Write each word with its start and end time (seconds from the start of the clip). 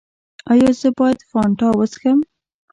ایا 0.51 0.69
زه 0.79 0.89
باید 0.97 1.19
فانټا 1.29 1.69
وڅښم؟ 1.77 2.19